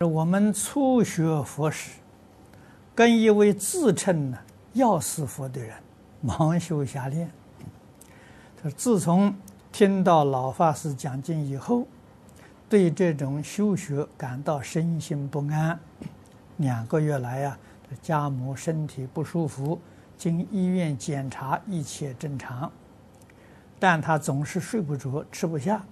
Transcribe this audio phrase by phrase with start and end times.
[0.00, 1.92] 我们初学佛时，
[2.96, 4.38] 跟一位自称呢
[4.72, 5.72] 药师佛的人
[6.26, 7.30] 盲修瞎练。
[8.60, 9.32] 他自从
[9.70, 11.86] 听到老法师讲经以后，
[12.68, 15.78] 对这种修学感到身心不安。
[16.56, 17.58] 两个月来呀，
[18.02, 19.80] 家母身体不舒服，
[20.18, 22.70] 经医院检查一切正常，
[23.78, 25.84] 但他总是睡不着，吃不下，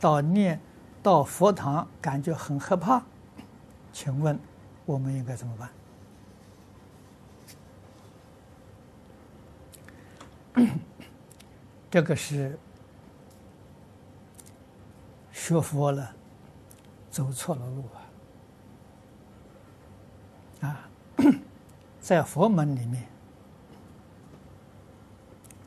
[0.00, 0.58] 到念
[1.02, 3.02] 到佛堂感觉很害怕。
[4.00, 4.38] 请问
[4.86, 5.68] 我们应该怎么办？
[11.90, 12.56] 这个是
[15.32, 16.14] 学佛了，
[17.10, 17.84] 走错了路
[20.62, 20.68] 啊！
[20.68, 20.88] 啊，
[22.00, 23.04] 在佛门里面，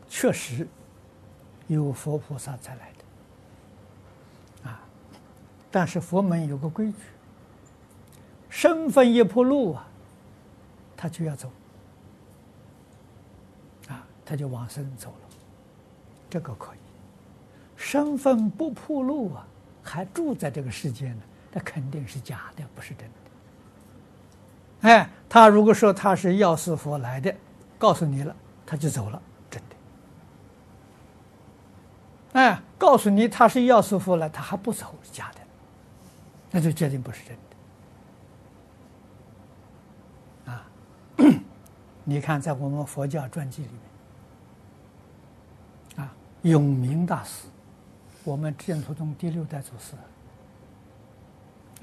[0.07, 0.65] 确实
[1.67, 4.79] 有佛菩萨才来的啊，
[5.69, 6.97] 但是佛门有个规矩。
[8.61, 9.87] 身份一铺路啊，
[10.95, 11.49] 他就要走，
[13.87, 15.29] 啊，他就往生走了，
[16.29, 16.77] 这个可以。
[17.75, 19.47] 身份不铺路啊，
[19.81, 24.89] 还住在这个世界呢，那肯定是假的，不是真的。
[24.89, 27.33] 哎，他如果说他是药师佛来的，
[27.79, 29.59] 告诉你了，他就走了，真
[32.33, 32.39] 的。
[32.39, 35.41] 哎，告诉你他是药师佛来，他还不走，假的，
[36.51, 37.41] 那就决定不是真的。
[42.03, 43.69] 你看，在我们佛教传记里
[45.95, 47.47] 面，啊，永明大师，
[48.23, 49.95] 我们净土宗第六代祖师，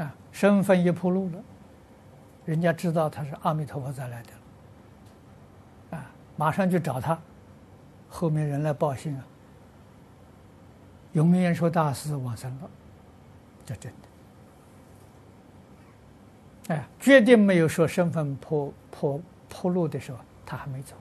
[0.03, 1.39] 啊，身份一暴露了，
[2.45, 7.17] 人家知道他是阿弥陀佛再来的，啊，马上就找他，
[8.09, 9.25] 后面人来报信啊，
[11.13, 12.69] 永明延寿大师往生了，
[13.65, 13.93] 这真
[16.67, 19.21] 的，哎，绝对没有说身份破破。
[19.49, 20.95] 铺路的时候，他还没走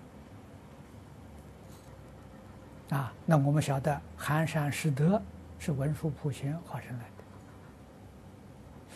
[2.89, 3.13] 啊。
[3.25, 5.21] 那我们晓得，寒山拾得
[5.59, 7.23] 是文殊普贤化身来的，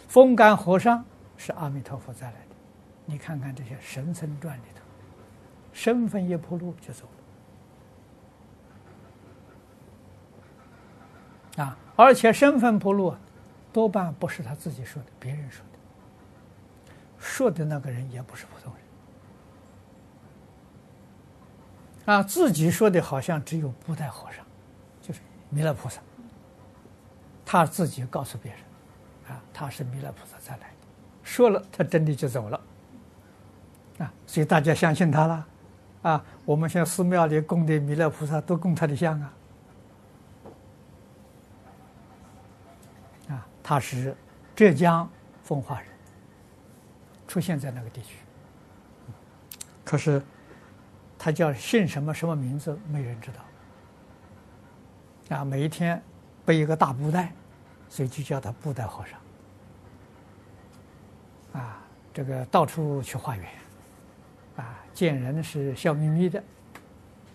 [0.08, 1.04] 风干和尚
[1.38, 2.56] 是阿弥陀佛再来的。
[3.06, 4.82] 你看看这些神僧传里头，
[5.74, 7.06] 身份一铺路就走
[11.56, 11.78] 了啊。
[11.96, 13.14] 而且身份铺路，
[13.74, 15.66] 多半不是他自己说的，别人说的。
[17.20, 18.82] 说的那个人也不是普通人。
[22.12, 24.46] 啊，自己说的好像只有布袋和尚，
[25.02, 26.02] 就是弥勒菩萨。
[27.46, 28.60] 他自己告诉别人，
[29.30, 30.74] 啊，他是弥勒菩萨再来，
[31.24, 32.62] 说了他真的就走了。
[34.00, 35.48] 啊，所以大家相信他了。
[36.02, 39.34] 啊，我们现在寺庙里供的弥勒菩萨都供他的像啊。
[43.30, 44.14] 啊，他是
[44.54, 45.10] 浙江
[45.44, 45.90] 奉化人，
[47.26, 48.18] 出现在那个地区。
[49.86, 50.22] 可是。
[51.24, 53.38] 他叫姓什么什么名字，没人知道。
[55.38, 56.02] 啊，每一天
[56.44, 57.32] 背一个大布袋，
[57.88, 59.20] 所以就叫他布袋和尚。
[61.62, 61.78] 啊，
[62.12, 63.48] 这个到处去化缘，
[64.58, 66.44] 啊，见人是笑眯眯的，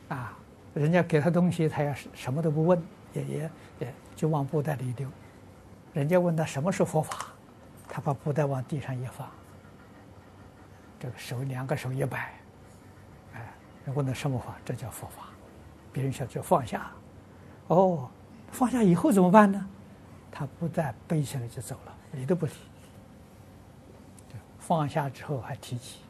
[0.09, 0.37] 啊，
[0.75, 2.83] 人家给他东西，他也是什么都不问，
[3.13, 5.09] 也也也就往布袋里一丢。
[5.93, 7.29] 人家问他什么是佛法，
[7.87, 9.31] 他把布袋往地上一放，
[10.99, 12.35] 这个手两个手一摆。
[13.93, 14.57] 问的什么法？
[14.65, 15.29] 这叫佛法。
[15.93, 16.91] 别人想就放下，
[17.69, 18.07] 哦，
[18.53, 19.67] 放下以后怎么办呢？
[20.31, 22.53] 他不但背起来就走了，理都不理。
[24.59, 26.01] 放下之后还提起。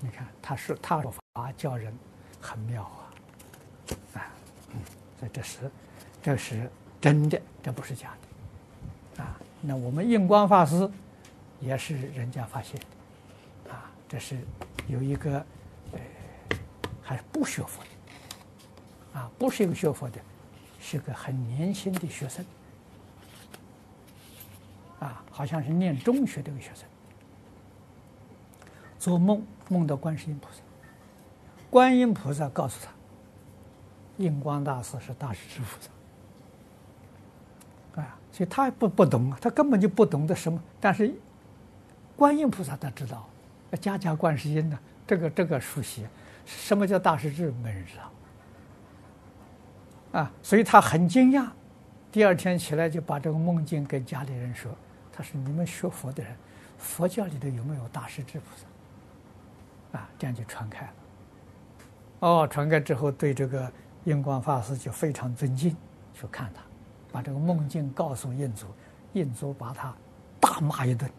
[0.00, 1.96] 你看，他是他说法教人
[2.40, 3.14] 很妙啊，
[4.14, 4.26] 啊，
[4.70, 4.80] 嗯，
[5.20, 5.70] 所以这是
[6.20, 6.68] 这是
[7.00, 8.08] 真的，这不是假
[9.16, 9.38] 的，啊。
[9.60, 10.90] 那我们印光法师
[11.60, 12.80] 也是人家发现，
[13.70, 14.36] 啊，这是
[14.88, 15.38] 有一个
[15.92, 16.00] 呃。
[17.02, 20.20] 还是不学佛的，啊，不是一个学佛的，
[20.80, 22.44] 是个很年轻的学生，
[25.00, 26.84] 啊，好像是念中学的一个学生，
[28.98, 30.60] 做梦梦到观世音菩萨，
[31.70, 32.92] 观音菩萨告诉他，
[34.18, 35.66] 印光大师是大势至菩
[37.96, 41.12] 萨，啊，所以他不不懂啊，他根本就不懂得什么，但是
[42.16, 43.28] 观音菩萨他知道，
[43.80, 46.06] 家家观世音呢，这个这个熟悉。
[46.44, 47.50] 什么叫大势至？
[47.62, 48.12] 没人知道
[50.20, 51.48] 啊，所以他很惊讶。
[52.10, 54.70] 第二天起来就把这个梦境跟家里人说
[55.10, 56.36] ：“他说你们学佛的人，
[56.76, 58.66] 佛教里头有没有大势至菩萨？”
[59.98, 60.92] 啊，这样就传开了。
[62.20, 63.72] 哦，传开之后，对这个
[64.04, 65.74] 印光法师就非常尊敬，
[66.12, 66.60] 去看他，
[67.10, 68.66] 把这个梦境告诉印祖，
[69.14, 69.94] 印祖把他
[70.38, 71.10] 大骂一顿，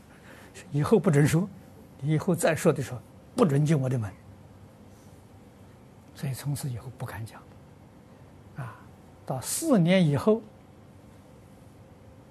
[0.72, 1.46] 以后不准说，
[2.02, 2.98] 以后再说的时候
[3.36, 4.10] 不准进我的门。
[6.14, 7.42] 所以从此以后不敢讲。
[8.56, 8.76] 啊，
[9.24, 10.42] 到四年以后，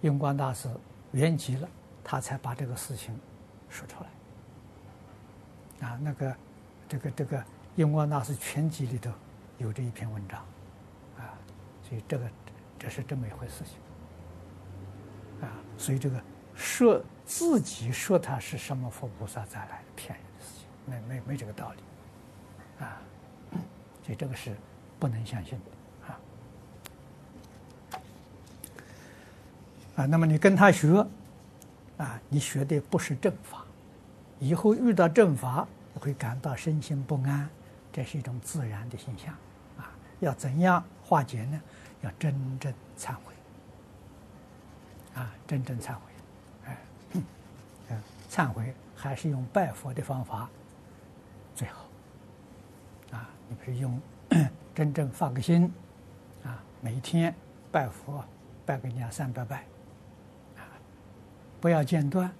[0.01, 0.69] 永光大师
[1.11, 1.67] 圆寂了，
[2.03, 3.19] 他才把这个事情
[3.69, 5.87] 说出来。
[5.87, 6.35] 啊，那个，
[6.87, 7.43] 这个这个
[7.75, 9.11] 印光大师全集里头
[9.57, 10.39] 有这一篇文章，
[11.17, 11.33] 啊，
[11.81, 12.29] 所以这个
[12.77, 13.73] 这是这么一回事情。
[15.41, 16.21] 啊，所以这个
[16.53, 21.81] 说自己说他是什么佛菩萨再来骗人的事情，没没没这个道理，
[22.85, 23.01] 啊，
[24.03, 24.55] 所以这个是
[24.99, 25.65] 不能相信的，
[26.07, 26.19] 啊，
[29.97, 31.05] 啊，那么你跟他学，
[31.97, 33.65] 啊，你学的不是正法，
[34.39, 35.67] 以后遇到正法
[35.99, 37.49] 会感到身心不安，
[37.91, 39.33] 这是一种自然的现象，
[39.77, 41.61] 啊，要怎样化解呢？
[42.01, 43.33] 要真正忏悔。
[45.13, 45.99] 啊，真正忏悔，
[46.65, 46.77] 哎，
[47.89, 50.49] 嗯，忏悔还是用拜佛的方法
[51.53, 51.85] 最好。
[53.11, 54.01] 啊，你比如用
[54.73, 55.71] 真正发个心，
[56.43, 57.33] 啊，每天
[57.71, 58.23] 拜佛
[58.65, 59.57] 拜个两三百拜，
[60.57, 60.63] 啊，
[61.59, 62.31] 不要间断，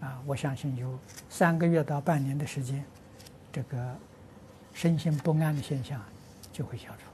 [0.00, 0.98] 啊，我相信有
[1.28, 2.84] 三个月到半年的时间，
[3.52, 3.96] 这个
[4.72, 6.00] 身心不安的现象
[6.52, 7.10] 就会消除。